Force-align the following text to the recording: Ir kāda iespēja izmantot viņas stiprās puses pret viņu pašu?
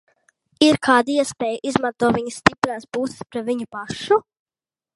Ir 0.67 0.77
kāda 0.87 1.13
iespēja 1.23 1.59
izmantot 1.71 2.17
viņas 2.17 2.39
stiprās 2.41 2.89
puses 2.99 3.29
pret 3.33 3.47
viņu 3.51 3.69
pašu? 3.77 4.19